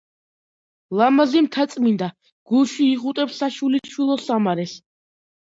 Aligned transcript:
ლამააზი 1.01 1.43
მთაწმინდა 1.47 2.07
გულში 2.53 2.89
იხუტებს 2.95 3.37
საშვილიშვილო 3.43 4.19
სამარეს. 4.25 4.77